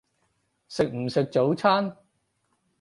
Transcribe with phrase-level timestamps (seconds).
[0.67, 1.95] 食唔食早餐？